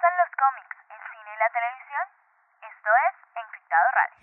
[0.00, 2.04] gustan los cómics, el cine y la televisión?
[2.72, 4.16] Esto es Encriptado Radio.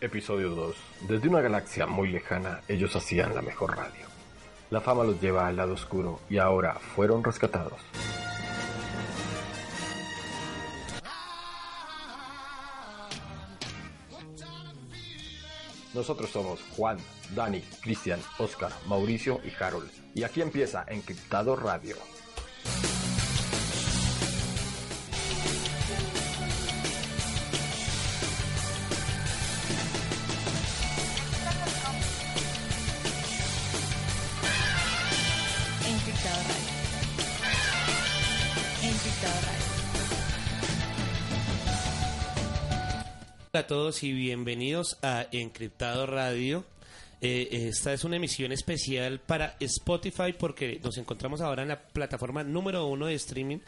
[0.00, 0.76] Episodio 2.
[1.08, 4.06] Desde una galaxia muy lejana, ellos hacían la mejor radio.
[4.70, 7.80] La fama los lleva al lado oscuro y ahora fueron rescatados.
[16.04, 16.98] Nosotros somos Juan,
[17.34, 19.90] Dani, Cristian, Oscar, Mauricio y Harold.
[20.14, 21.96] Y aquí empieza Encriptado Radio.
[43.54, 46.64] A todos y bienvenidos a Encriptado Radio.
[47.20, 52.42] Eh, esta es una emisión especial para Spotify porque nos encontramos ahora en la plataforma
[52.42, 53.58] número uno de streaming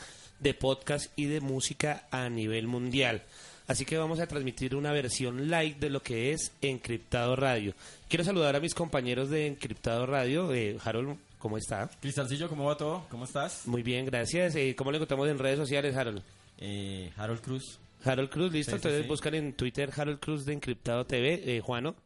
[0.41, 3.23] de podcast y de música a nivel mundial.
[3.69, 7.73] Así que vamos a transmitir una versión light de lo que es Encriptado Radio.
[8.09, 10.53] Quiero saludar a mis compañeros de Encriptado Radio.
[10.53, 11.89] Eh, Harold, ¿cómo está?
[12.01, 13.07] Cristiancillo, ¿cómo va todo?
[13.09, 13.69] ¿Cómo estás?
[13.69, 14.57] Muy bien, gracias.
[14.57, 16.23] Eh, ¿Cómo le encontramos en redes sociales, Harold?
[16.59, 17.79] Eh, Harold Cruz.
[18.07, 18.71] Harold Cruz, listo.
[18.73, 19.09] Sí, sí, Entonces sí.
[19.09, 21.57] buscan en Twitter Harold Cruz de Encriptado TV.
[21.57, 21.97] Eh, Juano.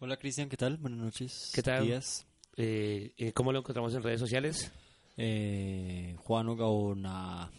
[0.00, 0.76] Hola Cristian, ¿qué tal?
[0.76, 1.50] Buenas noches.
[1.54, 1.84] ¿Qué tal?
[1.84, 2.24] Días.
[2.56, 4.70] Eh, eh, ¿Cómo lo encontramos en redes sociales?
[5.16, 7.50] Eh, Juano Gaona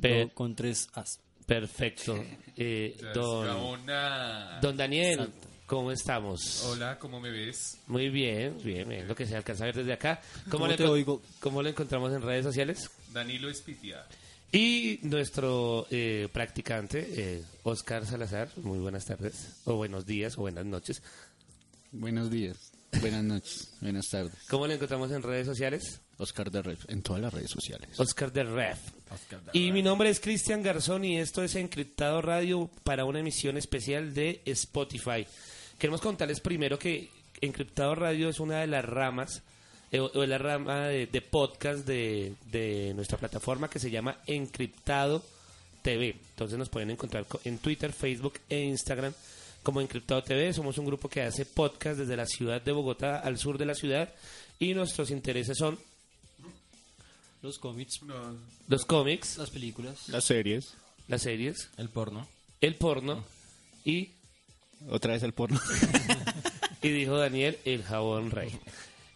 [0.00, 1.20] Pe- do- con tres As.
[1.46, 2.16] Perfecto.
[2.56, 4.58] Eh, don, Gaona.
[4.62, 5.28] don Daniel,
[5.66, 6.62] ¿cómo estamos?
[6.64, 7.78] Hola, ¿cómo me ves?
[7.88, 10.20] Muy bien, bien, bien, lo que se alcanza a ver desde acá.
[10.44, 11.20] ¿Cómo, ¿Cómo le te oigo?
[11.40, 12.90] cómo lo encontramos en redes sociales?
[13.12, 14.06] Danilo Espitia.
[14.54, 20.66] Y nuestro eh, practicante, eh, Oscar Salazar, muy buenas tardes, o buenos días, o buenas
[20.66, 21.02] noches.
[21.90, 24.34] Buenos días, buenas noches, buenas tardes.
[24.50, 26.02] ¿Cómo lo encontramos en redes sociales?
[26.18, 27.98] Oscar de Red, en todas las redes sociales.
[27.98, 28.78] Oscar de Ref.
[29.54, 34.12] Y mi nombre es Cristian Garzón y esto es Encriptado Radio para una emisión especial
[34.12, 35.26] de Spotify.
[35.78, 37.08] Queremos contarles primero que
[37.40, 39.42] Encriptado Radio es una de las ramas,
[40.00, 45.22] o o la rama de, de podcast de, de nuestra plataforma que se llama Encriptado
[45.82, 46.16] TV.
[46.30, 49.12] Entonces nos pueden encontrar co- en Twitter, Facebook e Instagram
[49.62, 50.52] como Encriptado TV.
[50.52, 53.74] Somos un grupo que hace podcast desde la ciudad de Bogotá al sur de la
[53.74, 54.12] ciudad
[54.58, 55.78] y nuestros intereses son
[57.42, 58.14] Los cómics, No,
[58.68, 60.74] los cómics, las películas, Las series,
[61.08, 62.26] las series, El porno.
[62.60, 63.24] el porno
[63.84, 64.10] y,
[64.88, 65.60] otra vez el porno.
[66.82, 68.50] y dijo Daniel, el jabón rey.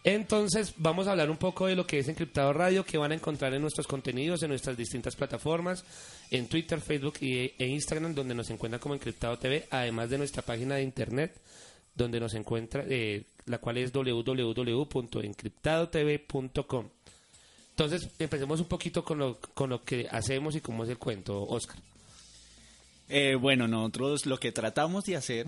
[0.07, 3.15] Entonces vamos a hablar un poco de lo que es Encriptado Radio, que van a
[3.15, 5.83] encontrar en nuestros contenidos, en nuestras distintas plataformas,
[6.31, 10.43] en Twitter, Facebook y, e Instagram, donde nos encuentran como Encriptado TV, además de nuestra
[10.43, 11.37] página de internet,
[11.93, 16.85] donde nos encuentra, eh, la cual es www.encriptadotv.com.
[17.71, 21.43] Entonces empecemos un poquito con lo, con lo que hacemos y cómo es el cuento,
[21.43, 21.75] Oscar.
[23.09, 25.47] Eh, bueno, nosotros lo que tratamos de hacer,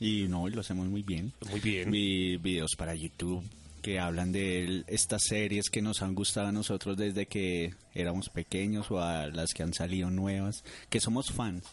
[0.00, 1.88] y no, lo hacemos muy bien, Muy bien.
[1.88, 3.44] vi videos para YouTube
[3.82, 8.28] que hablan de el- estas series que nos han gustado a nosotros desde que éramos
[8.30, 11.64] pequeños o a las que han salido nuevas, que somos fans,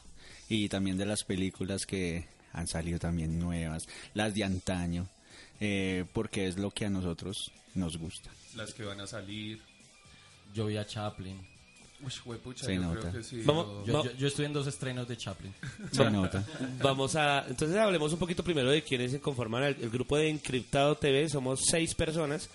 [0.50, 5.08] y también de las películas que han salido también nuevas, las de antaño,
[5.62, 8.30] eh, porque es lo que a nosotros nos gusta.
[8.56, 9.62] las que van a salir.
[10.56, 11.38] Yo vi a Chaplin.
[12.02, 13.00] Uy, huepucha, Se yo nota.
[13.02, 13.42] creo que sí.
[13.44, 15.54] Vamos- Yo, yo- yo estuve en dos estrenos de Chaplin.
[15.92, 16.46] Se nota.
[16.82, 17.46] Vamos a.
[17.48, 21.28] Entonces hablemos un poquito primero de quiénes se conforman el, el grupo de Encriptado TV.
[21.28, 22.50] Somos seis personas,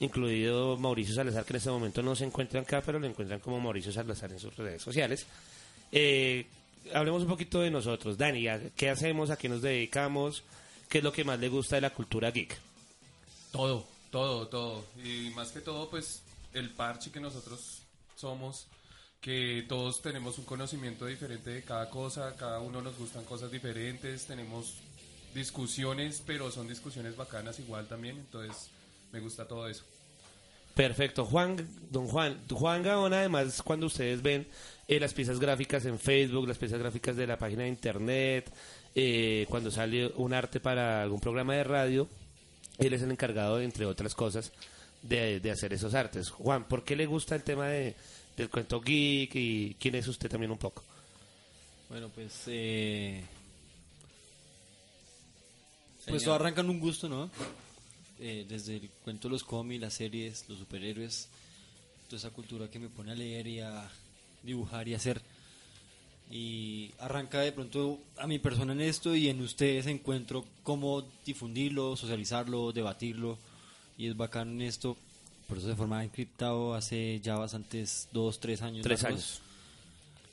[0.00, 3.60] incluido Mauricio Salazar, que en este momento no se encuentra acá, pero lo encuentran como
[3.60, 5.26] Mauricio Salazar en sus redes sociales.
[5.92, 6.46] Eh,
[6.94, 8.16] hablemos un poquito de nosotros.
[8.16, 9.28] Dani, ¿a ¿qué hacemos?
[9.30, 10.42] ¿A qué nos dedicamos?
[10.88, 12.56] ¿Qué es lo que más le gusta de la cultura geek?
[13.52, 14.84] Todo, todo, todo.
[15.04, 16.22] Y más que todo, pues,
[16.54, 17.82] el parche que nosotros
[18.16, 18.66] somos,
[19.20, 24.26] que todos tenemos un conocimiento diferente de cada cosa, cada uno nos gustan cosas diferentes,
[24.26, 24.74] tenemos
[25.34, 28.70] discusiones, pero son discusiones bacanas igual también, entonces
[29.12, 29.84] me gusta todo eso.
[30.74, 31.24] Perfecto.
[31.24, 31.56] Juan,
[31.90, 34.46] don Juan, Juan Gaona, además, cuando ustedes ven
[34.86, 38.52] eh, las piezas gráficas en Facebook, las piezas gráficas de la página de internet,
[38.94, 42.08] eh, cuando sale un arte para algún programa de radio,
[42.76, 44.52] él es el encargado, entre otras cosas,
[45.00, 46.28] de, de hacer esos artes.
[46.28, 47.96] Juan, ¿por qué le gusta el tema de,
[48.36, 50.82] del cuento geek y quién es usted también un poco?
[51.88, 53.24] Bueno, pues eh,
[56.08, 57.30] pues todo arranca en un gusto, ¿no?
[58.18, 61.28] Eh, desde el cuento, los cómics, las series, los superhéroes,
[62.08, 63.90] toda esa cultura que me pone a leer y a
[64.42, 65.20] dibujar y hacer.
[66.30, 71.96] Y arranca de pronto a mi persona en esto y en ustedes encuentro cómo difundirlo,
[71.96, 73.38] socializarlo, debatirlo.
[73.98, 74.96] Y es bacán en esto
[75.46, 78.82] por eso se forma encriptado hace ya bastantes, dos, tres años.
[78.82, 79.40] Tres años.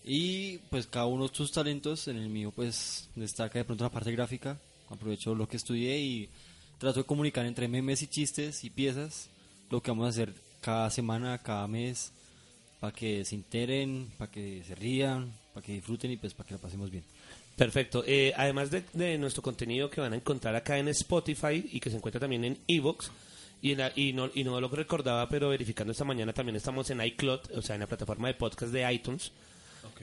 [0.03, 3.89] Y pues cada uno de sus talentos, en el mío pues destaca de pronto la
[3.89, 6.29] parte gráfica, aprovecho lo que estudié y
[6.77, 9.29] trato de comunicar entre memes y chistes y piezas
[9.69, 12.11] lo que vamos a hacer cada semana, cada mes,
[12.79, 16.55] para que se enteren, para que se rían, para que disfruten y pues para que
[16.55, 17.03] la pasemos bien.
[17.55, 18.03] Perfecto.
[18.05, 21.89] Eh, además de, de nuestro contenido que van a encontrar acá en Spotify y que
[21.89, 23.11] se encuentra también en Evox,
[23.63, 26.87] y, en la- y, no, y no lo recordaba, pero verificando esta mañana también estamos
[26.91, 29.31] en iCloud, o sea, en la plataforma de podcast de iTunes.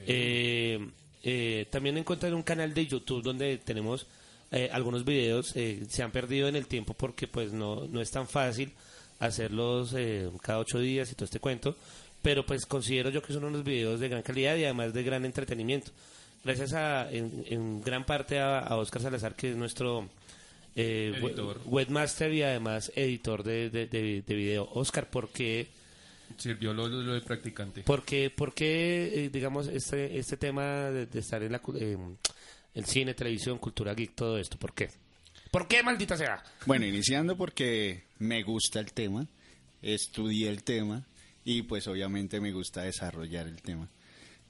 [0.05, 0.79] Eh,
[1.23, 4.07] eh, también encuentran un canal de YouTube donde tenemos
[4.51, 8.11] eh, algunos videos, eh, se han perdido en el tiempo porque pues no, no es
[8.11, 8.71] tan fácil
[9.19, 11.75] hacerlos eh, cada ocho días y todo este cuento,
[12.21, 15.23] pero pues considero yo que son unos videos de gran calidad y además de gran
[15.25, 15.91] entretenimiento.
[16.43, 20.09] Gracias a, en, en gran parte a, a Oscar Salazar, que es nuestro
[20.75, 21.61] eh, Editor.
[21.65, 24.69] webmaster y además editor de, de, de- de video.
[24.73, 25.67] Oscar, ¿por qué,
[26.37, 27.81] Sirvió lo, lo de practicante.
[27.83, 31.97] por qué, por qué, eh, digamos, este, este tema de, de estar en la, eh,
[32.73, 34.57] el cine, televisión, cultura geek, todo esto?
[34.57, 34.89] ¿Por qué?
[35.51, 36.41] ¿Por qué, maldita sea?
[36.65, 39.27] Bueno, iniciando porque me gusta el tema,
[39.81, 41.05] estudié el tema
[41.43, 43.89] y pues obviamente me gusta desarrollar el tema.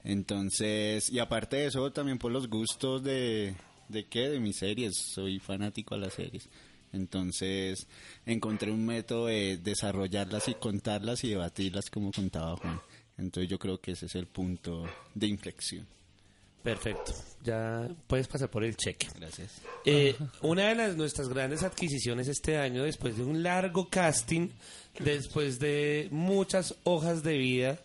[0.04, 3.54] Entonces, y aparte de eso, también por los gustos de,
[3.92, 6.48] de qué, de mis series, soy fanático a las series.
[6.92, 7.86] Entonces,
[8.26, 12.80] encontré un método de desarrollarlas y contarlas y debatirlas como contaba Juan.
[13.16, 14.84] Entonces yo creo que ese es el punto
[15.14, 15.86] de inflexión.
[16.62, 17.12] Perfecto.
[17.42, 19.08] Ya puedes pasar por el cheque.
[19.18, 19.60] Gracias.
[19.84, 24.48] Eh, una de las nuestras grandes adquisiciones este año, después de un largo casting,
[25.00, 27.80] después de muchas hojas de vida,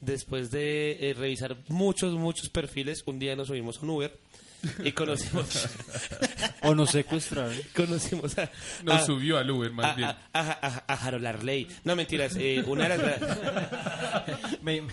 [0.00, 4.18] después de eh, revisar muchos, muchos perfiles, un día nos subimos a un Uber
[4.84, 5.68] y conocimos,
[6.62, 7.54] O nos secuestraron.
[7.74, 8.50] conocimos a,
[8.84, 10.08] Nos a- subió al Uber, más a, bien.
[10.08, 11.66] a, a- a- a Harold Arley.
[11.84, 12.34] No, mentiras.
[12.36, 14.62] eh, una de las...
[14.62, 14.92] Me- me-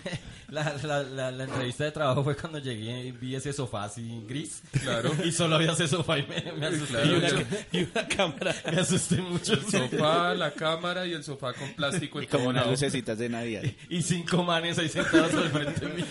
[0.50, 4.24] la, la, la, la entrevista de trabajo fue cuando llegué y vi ese sofá así
[4.28, 4.64] gris.
[4.82, 5.12] Claro.
[5.24, 6.94] Y solo había ese sofá y me, me asusté.
[6.94, 7.30] Claro, y, una,
[7.72, 8.56] y una cámara.
[8.72, 9.54] Me asusté mucho.
[9.54, 13.62] El sofá, la cámara y el sofá con plástico en Como unas lucecitas de Navidad.
[13.90, 16.06] Y cinco manes ahí sentados al frente mío.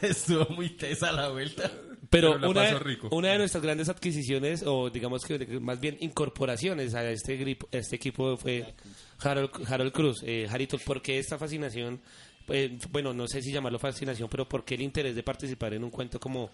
[0.00, 1.70] Estuvo muy tesa la vuelta.
[2.12, 3.08] Pero, una, rico.
[3.10, 7.78] una de nuestras grandes adquisiciones, o digamos que más bien incorporaciones a este, grip- a
[7.78, 8.74] este equipo fue
[9.20, 10.22] Harold, Harold Cruz.
[10.24, 12.00] Eh, Jarito, ¿por qué esta fascinación?
[12.48, 15.84] Eh, bueno, no sé si llamarlo fascinación, pero ¿por qué el interés de participar en
[15.84, 16.50] un cuento como,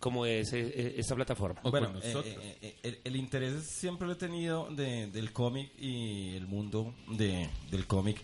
[0.00, 1.60] como es eh, eh, esta plataforma?
[1.62, 5.70] O bueno, eh, eh, eh, el, el interés siempre lo he tenido de- del cómic
[5.78, 8.18] y el mundo de, del cómic.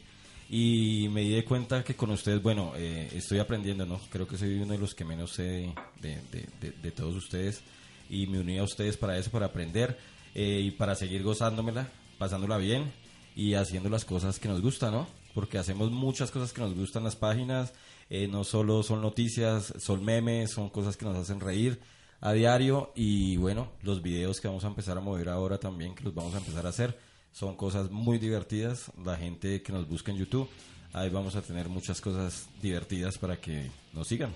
[0.54, 3.99] Y me di cuenta que con ustedes, bueno, eh, estoy aprendiendo, ¿no?
[4.10, 5.72] Creo que soy uno de los que menos sé de,
[6.02, 7.62] de- de- de- de todos ustedes.
[8.10, 9.96] Y me uní a ustedes para eso, para aprender
[10.34, 11.88] eh, y para seguir gozándomela,
[12.19, 12.93] pasándola bien
[13.34, 15.06] y haciendo las cosas que nos gustan, ¿no?
[15.32, 17.72] Porque hacemos muchas cosas que nos gustan las páginas.
[18.10, 21.81] eh, no solo son noticias, son memes, son cosas que nos hacen reír
[22.20, 26.04] a diario y bueno, los videos que vamos a empezar a mover ahora también, que
[26.04, 26.99] los vamos a empezar a hacer,
[27.32, 28.90] son cosas muy divertidas.
[29.05, 30.49] La gente que nos busca en YouTube,
[30.93, 34.32] ahí vamos a tener muchas cosas divertidas para que nos sigan.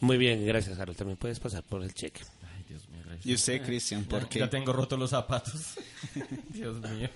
[0.00, 0.96] Muy bien, gracias, Harold.
[0.98, 2.20] También puedes pasar por el cheque.
[2.42, 3.26] Ay, Dios mío, gracias.
[3.26, 4.38] ¿Y usted, Cristian, por Ya- qué?
[4.40, 5.74] Ya tengo rotos los zapatos.
[6.50, 7.08] Dios mío.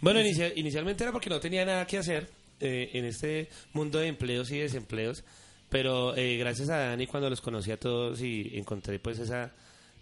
[0.00, 2.30] Bueno, inicia- inicialmente era porque no tenía nada que hacer
[2.60, 5.24] eh, en este mundo de empleos y desempleos,
[5.70, 9.52] pero eh, gracias a Dani cuando los conocí a todos y encontré pues esa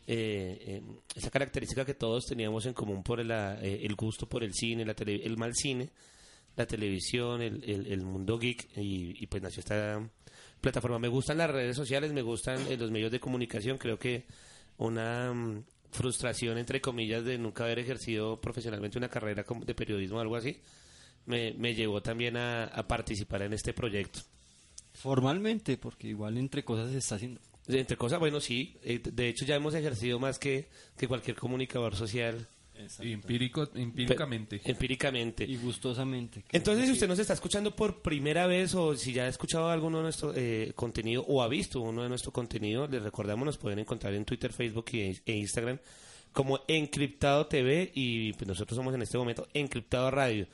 [0.07, 0.83] eh, eh,
[1.15, 4.85] esa característica que todos teníamos en común por la- eh, el gusto por el cine,
[4.85, 5.89] la tele- el mal cine,
[6.57, 10.01] la televisión, el, el- el mundo geek y, pues nació esta
[10.61, 10.99] plataforma.
[10.99, 14.25] Me gustan las redes sociales, me gustan eh, los medios de comunicación, creo que
[14.79, 20.21] una mm, frustración entre comillas de nunca haber ejercido profesionalmente una carrera de periodismo o
[20.21, 20.59] algo así
[21.27, 24.21] me, me llevó también a, a participar en este proyecto.
[24.93, 27.41] Formalmente, porque igual entre cosas se está haciendo.
[27.69, 31.97] Entre cosas, bueno, sí, eh, de hecho ya hemos ejercido más que, que cualquier comunicador
[31.97, 32.49] social
[33.01, 34.61] Empírico, empíricamente.
[34.65, 35.45] empíricamente.
[35.45, 36.45] Y gustosamente.
[36.53, 39.99] Entonces, si usted nos está escuchando por primera vez o si ya ha escuchado alguno
[39.99, 43.79] de nuestro eh, contenido o ha visto uno de nuestro contenido, les recordamos, nos pueden
[43.79, 45.79] encontrar en Twitter, Facebook y, e Instagram
[46.33, 50.47] como Encriptado TV y pues, nosotros somos en este momento Encriptado Radio.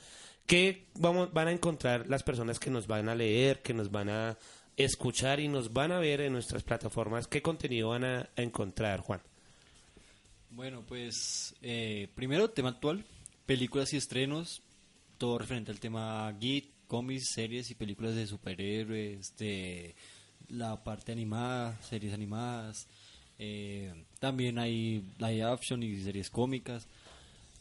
[0.45, 4.09] ¿Qué vamos, van a encontrar las personas que nos van a leer, que nos van
[4.09, 4.37] a
[4.77, 7.27] escuchar y nos van a ver en nuestras plataformas?
[7.27, 9.21] ¿Qué contenido van a, encontrar, Juan?
[10.49, 13.03] Bueno, pues eh, primero tema actual,
[13.45, 14.61] películas y estrenos,
[15.17, 19.95] todo referente al tema geek, cómics, series y películas de superhéroes, de
[20.49, 22.87] la parte animada, series animadas,
[23.39, 26.87] eh, también hay live action y series cómicas,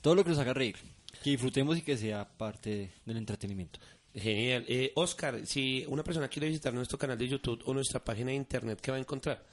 [0.01, 0.77] todo lo que nos haga reír,
[1.23, 3.81] que disfrutemos y que sea parte del entretenimiento.
[4.15, 4.65] Genial.
[4.69, 8.37] Eh, Oscar, si una persona quiere visitar nuestro canal de YouTube o nuestra página de
[8.37, 9.45] internet, ¿qué va a encontrar?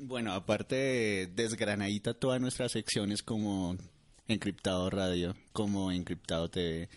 [0.00, 3.76] Bueno, aparte de desgranadita todas nuestras secciones como
[4.28, 6.88] Encriptado Radio, como Encriptado TV,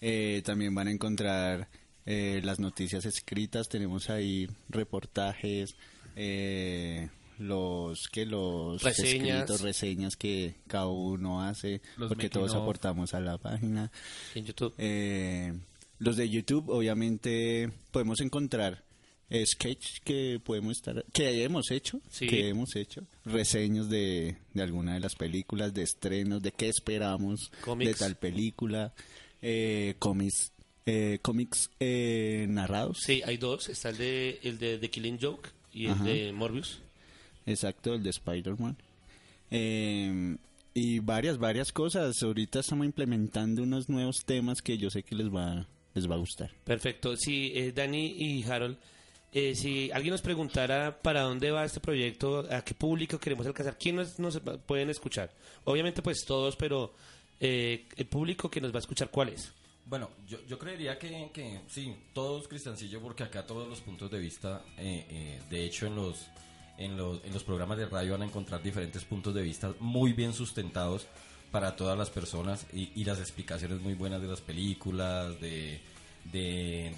[0.00, 1.68] eh, también van a encontrar
[2.04, 5.76] eh, las noticias escritas, tenemos ahí reportajes,
[6.16, 9.42] eh, los que los Reseñas.
[9.42, 13.90] escritos, reseñas que cada uno hace, Los porque todos aportamos a la página.
[14.34, 14.74] En YouTube.
[14.78, 15.52] Eh,
[16.02, 18.82] los de YouTube, obviamente, podemos encontrar
[19.46, 22.26] sketch que podemos estar, que hemos hecho, Sí.
[22.26, 27.50] que hemos hecho, reseños de, de alguna de las películas, de estrenos, de qué esperamos
[27.78, 28.92] de tal película,
[29.40, 30.52] eh, cómics,
[30.84, 33.70] eh, cómics eh, narrados, Sí, hay dos.
[33.70, 36.04] Está el de, el de The Killing Joke y el Ajá.
[36.04, 36.80] de Morbius.
[37.46, 38.76] exacto, el de Spider-Man.
[39.50, 40.36] Eh,
[40.74, 42.22] y varias, varias cosas.
[42.22, 46.18] Ahorita estamos implementando unos nuevos temas que yo sé que les va, les va a
[46.18, 46.50] gustar.
[46.64, 47.16] Perfecto.
[47.16, 48.76] Sí, eh, Dani y Harold,
[49.32, 53.78] eh, si alguien nos preguntara para dónde va este proyecto, a qué público queremos alcanzar,
[53.78, 55.32] ¿quién nos, pueden escuchar?
[55.64, 56.94] Obviamente, pues todos, pero
[57.40, 59.52] eh, el público que nos va a escuchar, ¿cuál es?
[59.84, 64.18] Bueno, yo, yo creería que, que sí, todos Cristiancillo, porque acá todos los puntos de
[64.20, 66.28] vista, eh, eh, de hecho en los,
[66.78, 70.12] en, los, en los programas de radio van a encontrar diferentes puntos de vista muy
[70.12, 71.06] bien sustentados
[71.52, 75.80] para todas las personas y, las explicaciones muy buenas de las películas, de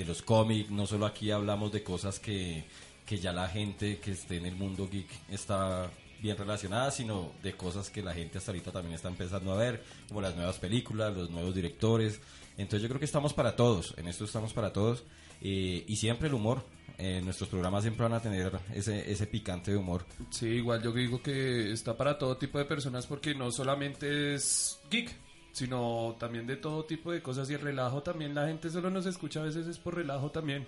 [0.06, 2.64] los cómics, no solo aquí hablamos de cosas que,
[3.04, 7.54] que ya la gente que esté en el mundo geek está bien relacionada, sino de
[7.54, 11.14] cosas que la gente hasta ahorita también está empezando a ver, como las nuevas películas,
[11.14, 12.20] los nuevos directores.
[12.56, 15.04] Entonces yo creo que estamos para todos, en esto estamos para todos.
[15.42, 16.64] eh, y siempre el humor,
[16.98, 20.04] eh, nuestros programas siempre van a tener ese, ese picante de humor.
[20.30, 24.78] Sí, igual yo digo que está para todo tipo de personas porque no solamente es
[24.90, 25.10] geek,
[25.52, 28.34] sino también de todo tipo de cosas y el relajo también.
[28.34, 30.66] La gente solo nos escucha a veces es por relajo también,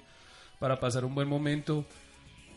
[0.59, 1.85] para pasar un buen momento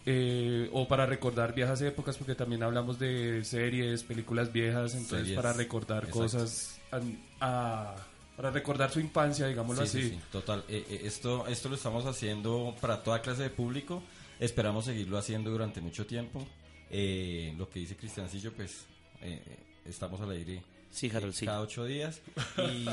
[0.06, 5.36] eh, o para recordar viejas épocas porque también hablamos de series, películas viejas, entonces Series,
[5.36, 6.20] para recordar exacto.
[6.20, 7.96] cosas, an- a-
[8.40, 10.10] para recordar su infancia, digámoslo Sí, así.
[10.12, 10.64] sí, sí, total.
[10.70, 14.02] Eh, eh, esto, esto lo estamos haciendo para toda clase de público.
[14.40, 16.48] Esperamos seguirlo haciendo durante mucho tiempo.
[16.90, 18.86] Eh, lo que dice Cristiancillo, pues
[19.22, 21.46] eh, estamos al aire Sí, Harold, eh, sí.
[21.48, 22.22] cada ocho días.
[22.58, 22.88] Y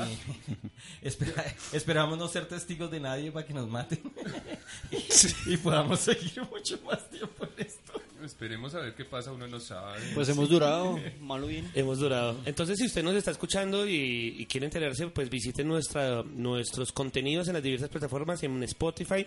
[1.01, 4.01] espera- esperamos no ser testigos de nadie para que nos maten.
[4.91, 7.76] y, y podamos seguir mucho más tiempo en esto.
[8.27, 10.01] Esperemos a ver qué pasa, uno no sabe.
[10.13, 11.71] Pues hemos durado, malo o bien.
[11.75, 12.37] Hemos durado.
[12.45, 17.47] Entonces, si usted nos está escuchando y, y quiere enterarse, pues visite nuestra, nuestros contenidos
[17.47, 19.25] en las diversas plataformas, en Spotify.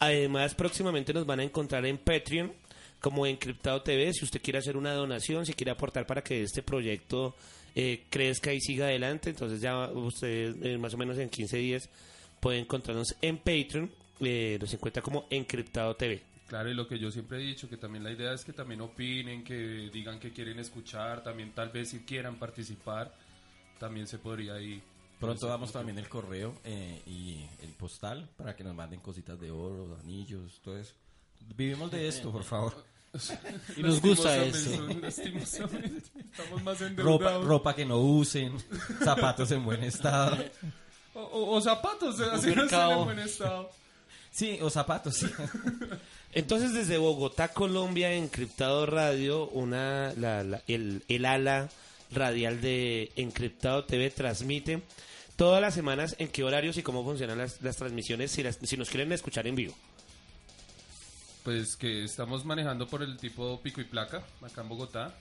[0.00, 2.52] Además, próximamente nos van a encontrar en Patreon,
[3.00, 4.12] como Encriptado TV.
[4.12, 7.36] Si usted quiere hacer una donación, si quiere aportar para que este proyecto
[7.74, 11.88] eh, crezca y siga adelante, entonces ya usted, eh, más o menos en 15 días,
[12.40, 13.90] puede encontrarnos en Patreon.
[14.20, 16.31] Eh, nos encuentra como Encriptado TV.
[16.48, 18.80] Claro, y lo que yo siempre he dicho, que también la idea es que también
[18.82, 23.14] opinen, que digan que quieren escuchar, también tal vez si quieran participar,
[23.78, 24.82] también se podría ir.
[25.18, 29.50] Pronto damos también el correo eh, y el postal para que nos manden cositas de
[29.50, 30.92] oro, anillos, todo eso.
[31.56, 32.84] Vivimos de esto, por favor.
[33.76, 34.88] Y nos gusta eso.
[35.06, 37.44] Estamos más Ropa, endeudados.
[37.46, 38.52] ropa que no usen,
[39.02, 40.36] zapatos en buen estado.
[41.14, 43.70] O, o- o zapatos, así no están en buen estado.
[44.32, 45.26] Sí, o zapatos, sí.
[46.32, 51.68] Entonces desde Bogotá, Colombia, Encriptado Radio, una, la- la- el, el ala
[52.10, 54.82] radial de Encriptado TV transmite
[55.36, 58.76] todas las semanas en qué horarios y cómo funcionan las, las transmisiones si, las- si
[58.78, 59.74] nos quieren escuchar en vivo.
[61.44, 65.14] Pues que estamos manejando por el tipo pico y placa, acá en Bogotá.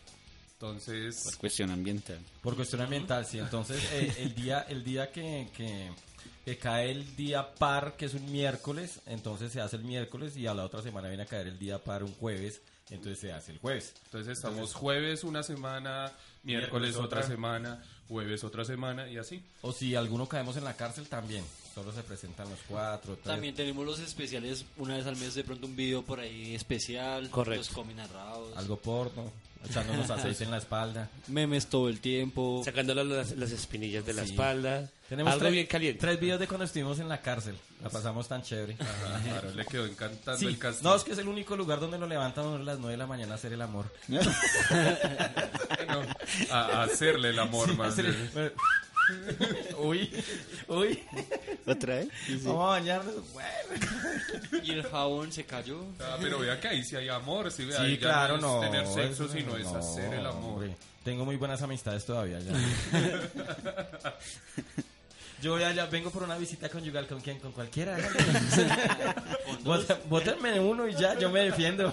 [0.53, 2.19] Entonces, Por cuestión ambiental.
[2.43, 3.39] Por cuestión ambiental, sí.
[3.39, 5.89] Entonces, eh, el día, el día que, que,
[6.45, 10.48] que cae el día par, que es un miércoles, entonces se hace el miércoles y
[10.48, 13.51] a la otra semana viene a caer el día par un jueves, entonces se hace
[13.51, 13.93] el jueves.
[14.05, 16.12] entonces estamos jueves una semana,
[16.43, 17.24] miércoles Miércoles otra otra.
[17.24, 19.43] semana, jueves otra semana y así.
[19.62, 21.43] O si alguno caemos en la cárcel, también.
[21.73, 23.13] Solo se presentan los cuatro.
[23.13, 23.25] tres.
[23.25, 27.29] También tenemos los especiales, una vez al mes de pronto un video por ahí especial.
[27.29, 27.59] Correcto.
[27.59, 28.57] Los cómics narrados.
[28.57, 29.31] Algo porno,
[29.69, 31.09] echándonos aceite en la espalda.
[31.27, 32.61] Memes todo el tiempo.
[32.65, 34.31] Sacándole las, las espinillas de la Sí.
[34.31, 34.89] espalda.
[35.07, 35.99] Tenemos Algo tres, bien caliente.
[35.99, 37.57] tres videos de cuando estuvimos en la cárcel.
[37.83, 38.75] La pasamos tan chévere.
[38.77, 40.89] Claro, le quedó encantando Sí, el castigo.
[40.89, 43.07] no, es que es el único lugar donde lo levantan a las 9 de la
[43.07, 43.91] mañana a hacer el amor.
[44.69, 46.05] Bueno,
[46.51, 48.51] a, a hacerle el amor más el- bien.
[49.77, 50.11] uy,
[50.67, 51.03] uy.
[51.65, 52.09] ¿Otra vez?
[52.43, 53.15] Vamos a bañarnos.
[53.33, 53.49] Bueno.
[54.63, 55.83] Y el jabón se cayó.
[55.99, 58.63] Ah, pero vea que ahí sí hay amor, sí, vea, Sí, claro, no no.
[58.63, 60.53] es tener sexo, eso sino es no, hacer el amor.
[60.53, 60.75] hombre.
[61.03, 62.51] Tengo muy buenas amistades todavía ya.
[65.41, 67.97] Yo voy allá, vengo por una visita conyugal con quién, con cualquiera.
[70.09, 71.91] Vótenme uno y ya, yo me defiendo.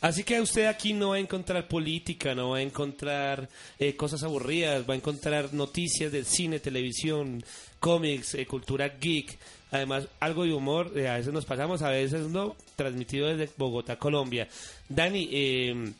[0.00, 4.22] Así que usted aquí no va a encontrar política, no va a encontrar eh, cosas
[4.22, 7.44] aburridas, va a encontrar noticias del cine, televisión,
[7.78, 9.38] cómics, eh, cultura geek.
[9.72, 13.96] Además, algo de humor, eh, a veces nos pasamos, a veces no, transmitido desde Bogotá,
[13.98, 14.48] Colombia.
[14.88, 15.92] Dani, eh,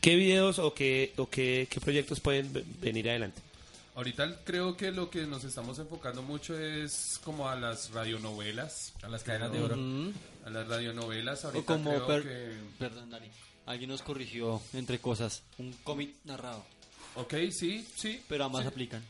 [0.00, 3.40] ¿qué videos o qué, o qué, qué proyectos pueden ve- venir adelante?
[3.96, 8.92] Ahorita creo que lo que nos estamos enfocando mucho es como a las radionovelas.
[9.02, 9.76] A las cadenas de oro.
[10.48, 11.44] A las radionovelas.
[11.44, 12.52] O Ahorita como, creo per- que...
[12.78, 13.28] perdón, Dani,
[13.66, 16.64] alguien nos corrigió entre cosas, un cómic narrado,
[17.16, 18.20] Ok, sí, sí.
[18.28, 19.02] pero ambas aplican.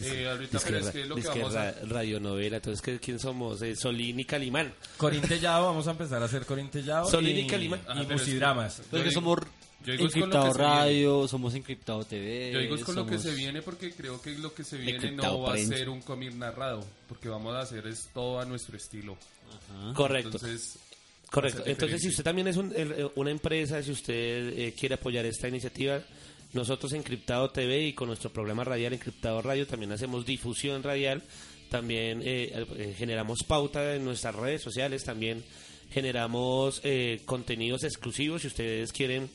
[0.00, 1.70] Eh, ahorita es que lo que Es que vamos a...
[1.70, 3.62] ra- radionovela, entonces ¿qué- ¿quién somos?
[3.62, 4.74] Eh, Solín y Calimán.
[4.98, 7.06] Corín Tellado, vamos a empezar a hacer Corín Tellado.
[7.10, 7.80] Solín y y, Calimán.
[7.88, 8.82] Ajá, y pero es que- musidramas.
[8.92, 9.38] Yo que somos
[9.84, 10.74] yo digo es con lo Encriptado que se viene.
[10.74, 12.52] Radio, somos Encriptado TV.
[12.52, 14.92] Yo digo es con lo que se viene porque creo que lo que se viene
[14.98, 18.44] Encriptado no va a ser un cómic narrado, porque vamos a hacer es todo a
[18.44, 19.16] nuestro estilo.
[19.48, 19.94] Ajá.
[19.94, 20.36] Correcto.
[20.36, 20.78] Entonces,
[21.30, 21.62] Correcto.
[21.64, 25.46] Entonces, si usted también es un- eh, una empresa, si usted eh, quiere apoyar esta
[25.46, 26.02] iniciativa,
[26.52, 31.22] nosotros en Encriptado TV y con nuestro programa radial Encriptado Radio también hacemos difusión radial,
[31.70, 35.44] también eh, eh, generamos pauta en nuestras redes sociales, también
[35.92, 39.30] generamos eh, contenidos exclusivos si ustedes quieren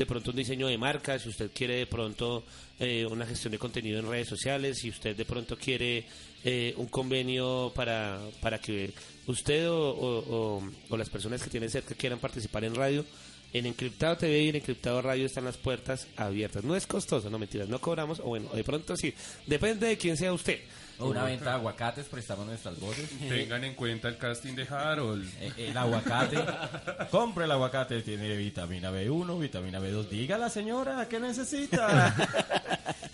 [0.00, 2.42] de pronto un diseño de marca, si usted quiere de pronto
[2.78, 6.06] eh, una gestión de contenido en redes sociales, si usted de pronto quiere
[6.42, 8.94] eh, un convenio para, para que
[9.26, 13.04] usted o, o- o- o las personas que tienen cerca quieran participar en radio,
[13.52, 16.62] en Encriptado TV y en Encriptado Radio están las puertas abiertas.
[16.64, 19.14] No es costoso, no mentiras, no cobramos, o bueno, de pronto sí,
[19.46, 20.60] depende de quién sea usted.
[20.98, 23.08] O una venta de aguacates, prestamos nuestras voces.
[23.28, 25.26] tengan en cuenta el casting de Harold.
[25.40, 26.36] Eh, El aguacate.
[27.10, 30.08] Compre el aguacate, tiene vitamina B1, vitamina B2.
[30.08, 32.14] Diga la señora, ¿qué necesita?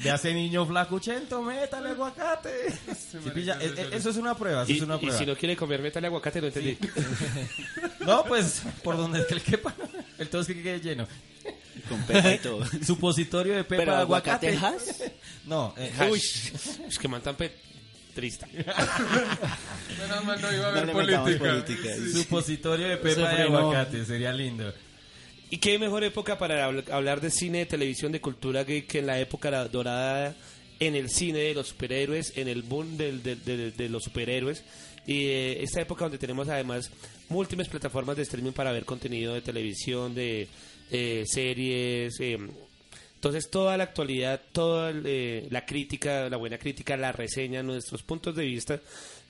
[0.00, 2.72] De hace niño flacuchento, métale aguacate.
[2.72, 5.18] Sí, pilla, eh, eh, eso es una prueba, eso Y, es una y prueba.
[5.18, 6.76] si no quiere comer, métale aguacate, no entendí.
[8.00, 9.72] No, pues, por donde el quepa,
[10.18, 11.06] el todo es que quede lleno.
[11.88, 12.64] Con pepa y todo.
[12.84, 14.84] Supositorio de pepa Pero de aguacate aguacate.
[14.90, 15.12] has?
[15.44, 17.52] No, eh, Uy, es que mantan pe-
[18.14, 18.46] triste.
[19.98, 21.48] Menos mal no iba a No haber metamos política.
[21.50, 21.94] política.
[21.94, 22.12] Sí.
[22.22, 24.72] supositorio de pepa de aguacate, sería lindo.
[25.50, 28.98] ¿Y qué mejor época para habl- hablar de cine, de televisión, de cultura geek que
[28.98, 30.34] en la época dorada
[30.80, 34.64] en el cine de los superhéroes, en el boom del- del- de, de los superhéroes?
[35.06, 36.90] Y eh, esta época donde tenemos además
[37.28, 40.48] múltiples plataformas de streaming para ver contenido de televisión, de
[40.90, 42.18] eh, series.
[42.20, 42.38] eh,
[43.16, 48.36] entonces toda la actualidad, toda eh, la crítica, la buena crítica, la reseña, nuestros puntos
[48.36, 48.80] de vista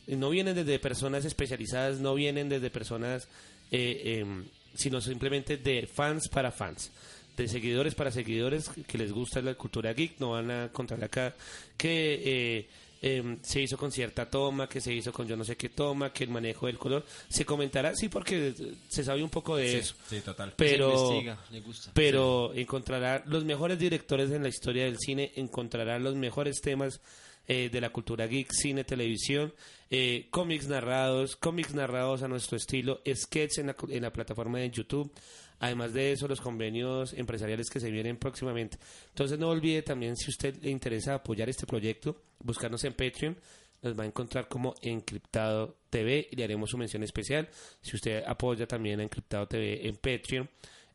[0.07, 3.29] eh, no vienen desde personas especializadas, no vienen desde personas,
[3.71, 6.91] eh, em, sino simplemente de fans para fans,
[7.37, 10.19] de seguidores para seguidores que les gusta la cultura geek.
[10.19, 11.35] No van a encontrar acá
[11.77, 12.67] que eh,
[13.07, 16.13] em, se hizo con cierta toma, que se hizo con yo no sé qué toma,
[16.13, 17.05] que el manejo del color.
[17.29, 19.95] Se comentará, sí, porque eh, se sabe un poco de eso.
[20.09, 20.55] Sí, total.
[20.57, 21.91] Pero, le gusta.
[21.95, 27.01] pero encontrará los mejores directores en la historia del cine, encontrará los mejores temas
[27.49, 29.55] eh, de la cultura geek, cine, televisión,
[29.89, 34.71] eh, cómics narrados, cómics narrados a nuestro estilo, sketch en la, en la plataforma de
[34.71, 35.13] YouTube.
[35.61, 38.79] Además de eso, los convenios empresariales que se vienen próximamente.
[39.09, 43.37] Entonces, no olvide también, si usted le interesa apoyar este proyecto, buscarnos en Patreon.
[43.83, 47.49] Nos va a encontrar como Encriptado TV y le haremos su mención especial.
[47.81, 50.49] Si usted apoya también a Encriptado TV en Patreon,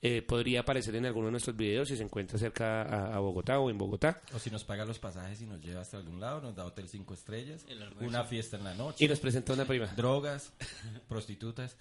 [0.04, 3.60] eh, podría aparecer en alguno de nuestros videos si se encuentra cerca a, a Bogotá
[3.60, 4.20] o en Bogotá.
[4.34, 6.90] O si nos paga los pasajes y nos lleva hasta algún lado, nos da hotel
[6.90, 7.66] cinco estrellas,
[8.00, 9.86] una fiesta en la noche, Y nos presenta una prima.
[9.96, 10.54] drogas,
[11.08, 11.78] prostitutas.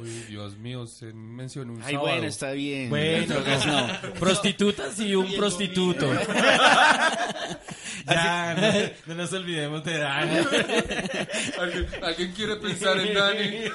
[0.00, 2.10] Uy, Dios mío, se mencionó un Ay, sábado.
[2.10, 2.90] bueno, está bien.
[2.90, 4.12] Bueno, Drogas no.
[4.18, 6.12] prostitutas y un prostituto.
[8.06, 10.36] ya, no, no nos olvidemos de Dani.
[11.58, 13.70] ¿Alguien, alguien quiere pensar en Dani?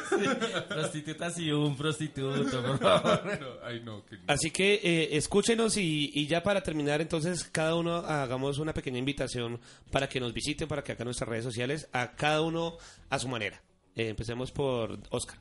[0.68, 3.40] prostitutas y un prostituto, por favor.
[3.40, 4.18] No, ay, no, que.
[4.28, 8.98] Así que eh, escúchenos y, y ya para terminar, entonces cada uno hagamos una pequeña
[9.00, 9.60] invitación
[9.92, 12.78] para que nos visiten, para que acá en nuestras redes sociales, a cada uno
[13.10, 13.62] a su manera.
[13.96, 15.38] Eh, empecemos por Oscar.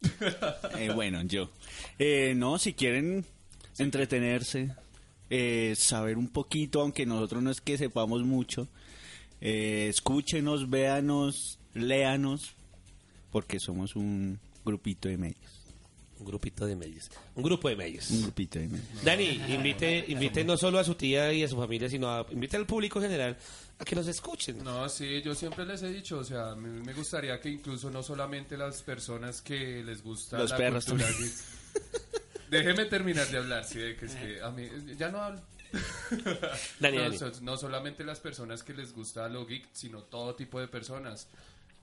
[0.78, 1.50] Eh, bueno, yo.
[1.98, 3.24] Eh, no, si quieren
[3.78, 4.70] entretenerse,
[5.30, 8.68] eh, saber un poquito, aunque nosotros no es que sepamos mucho,
[9.40, 12.54] eh, escúchenos, véanos, léanos,
[13.30, 15.57] porque somos un grupito de medios.
[16.18, 17.10] Un grupito de medios.
[17.36, 18.10] Un grupo de medios.
[18.10, 19.04] Un grupito de medios.
[19.04, 22.56] Dani, invite, invite no solo a su tía y a su familia, sino a, invite
[22.56, 23.36] al público general
[23.78, 24.62] a que nos escuchen.
[24.64, 28.02] No, sí, yo siempre les he dicho, o sea, me, me gustaría que incluso no
[28.02, 31.42] solamente las personas que les gusta Los la perros cultura geek-
[32.50, 35.40] Déjeme terminar de hablar, sí, de que es que a mí ya no hablo.
[36.80, 37.18] Dani, no, Dani.
[37.18, 41.28] so- no solamente las personas que les gusta lo geek, sino todo tipo de personas.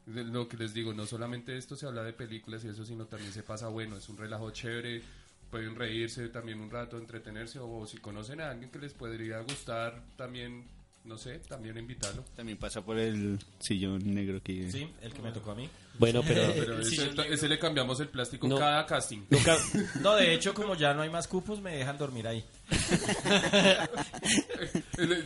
[0.05, 3.05] De Lo que les digo, no solamente esto se habla de películas y eso, sino
[3.05, 5.01] también se pasa bueno, es un relajo chévere,
[5.49, 10.03] pueden reírse también un rato, entretenerse, o si conocen a alguien que les podría gustar,
[10.15, 10.65] también,
[11.05, 12.23] no sé, también invitarlo.
[12.35, 14.71] También pasa por el sillón negro que...
[14.71, 15.67] Sí, el que me tocó a mí.
[15.97, 18.57] Bueno, pero Pero Sí, ese, ese le cambiamos el plástico No.
[18.59, 19.21] cada casting.
[19.29, 19.57] nunca...
[20.01, 22.45] No, de hecho, como ya no hay más cupos, me dejan dormir ahí.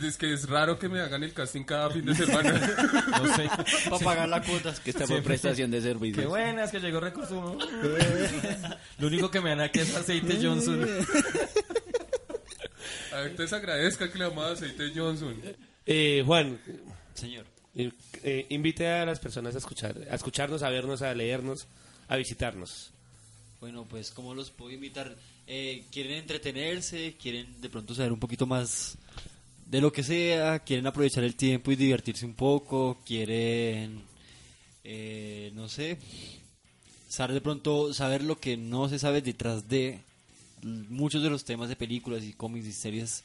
[0.02, 2.60] Es que es raro que me hagan el casting cada fin de semana.
[3.10, 3.48] No sé.
[3.88, 4.74] Para pagar la cuota.
[4.82, 6.22] Que está por prestación de servicios.
[6.22, 7.58] Qué buenas que llegó recurso.
[8.98, 10.86] Lo único que me dan aquí es aceite Johnson.
[13.12, 15.36] A ver, te agradezca que le aceite Johnson.
[15.86, 16.58] Eh, Juan,
[17.14, 17.46] Señor.
[17.74, 17.90] eh,
[18.22, 21.66] eh, invite a las personas a escuchar, a escucharnos, a vernos, a leernos,
[22.08, 22.92] a visitarnos.
[23.60, 25.16] Bueno, pues, ¿cómo los puedo invitar?
[25.46, 27.16] Eh, ¿Quieren entretenerse?
[27.20, 28.96] ¿Quieren de pronto saber un poquito más
[29.70, 30.58] de lo que sea?
[30.58, 32.98] ¿Quieren aprovechar el tiempo y divertirse un poco?
[33.06, 34.02] ¿Quieren,
[34.82, 35.96] eh, no sé,
[37.08, 40.00] saber de pronto, saber lo que no se sabe detrás de
[40.62, 43.22] muchos de los temas de películas y cómics y series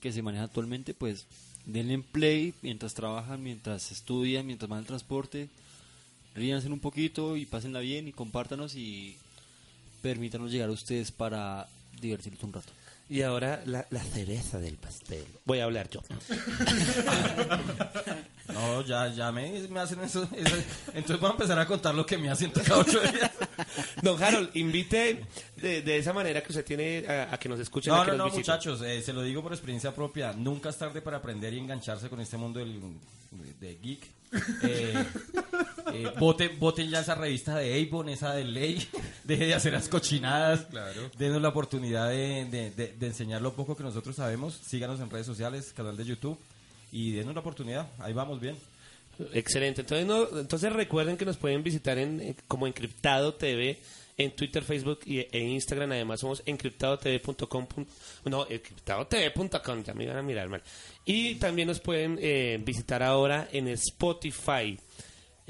[0.00, 0.94] que se manejan actualmente?
[0.94, 1.26] Pues
[1.66, 5.48] denle en play mientras trabajan, mientras estudian, mientras van al transporte
[6.34, 9.16] ríanse un poquito y pásenla bien y compártanos y
[10.02, 11.68] permítanos llegar a ustedes para
[12.00, 12.77] divertirnos un rato.
[13.10, 15.24] Y ahora la, la cereza del pastel.
[15.44, 16.02] Voy a hablar yo.
[18.52, 20.56] No, ya, ya me, me hacen eso, eso.
[20.94, 23.30] Entonces voy a empezar a contar lo que me hacen cada ocho días.
[24.02, 25.22] Don Harold, invite
[25.56, 27.92] de, de esa manera que usted tiene a, a que nos escuchen.
[27.92, 28.54] a No, que no, nos no, visiten.
[28.54, 30.32] muchachos, eh, se lo digo por experiencia propia.
[30.32, 32.80] Nunca es tarde para aprender y engancharse con este mundo del,
[33.30, 34.06] de geek.
[34.62, 35.04] Eh,
[35.94, 38.86] eh, voten, voten ya esa revista de Avon, esa de Ley.
[39.24, 40.62] Deje de hacer las cochinadas.
[40.70, 41.10] Claro.
[41.18, 44.54] Denos la oportunidad de, de- de- de enseñar lo poco que nosotros sabemos.
[44.54, 46.38] Síganos en redes sociales, canal de YouTube.
[46.92, 47.88] Y denos la oportunidad.
[47.98, 48.56] Ahí vamos bien.
[49.32, 49.80] Excelente.
[49.82, 53.78] Entonces, no, entonces recuerden que nos pueden visitar en, eh, como Encriptado TV
[54.18, 55.92] en Twitter, Facebook y, e Instagram.
[55.92, 57.66] Además, somos encriptadotv.com.
[58.26, 59.82] No, encriptadotv.com.
[59.84, 60.62] Ya me iban a mirar mal.
[61.04, 64.78] Y también nos pueden eh, visitar ahora en Spotify.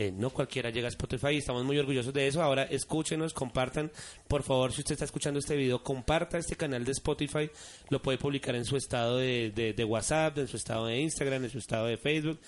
[0.00, 2.40] Eh, no cualquiera llega a Spotify y estamos muy orgullosos de eso.
[2.40, 3.90] Ahora escúchenos, compartan.
[4.28, 7.50] Por favor, si usted está escuchando este video, comparta este canal de Spotify.
[7.90, 11.42] Lo puede publicar en su estado de, de- de WhatsApp, en su estado de Instagram,
[11.44, 12.38] en su estado de Facebook.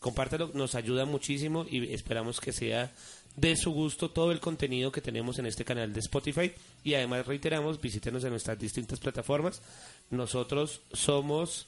[0.00, 2.92] Compártelo, nos ayuda muchísimo y esperamos que sea
[3.36, 6.52] de su gusto todo el contenido que tenemos en este canal de Spotify.
[6.84, 9.62] Y además reiteramos, visítenos en nuestras distintas plataformas.
[10.10, 11.66] Nosotros somos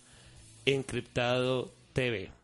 [0.66, 2.39] Encriptado TV.